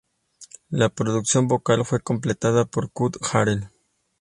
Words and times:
La 0.71 0.89
producción 0.89 1.47
vocal 1.47 1.85
fue 1.85 1.99
completada 2.01 2.65
por 2.65 2.89
Kuk 2.89 3.17
Harrell. 3.33 3.69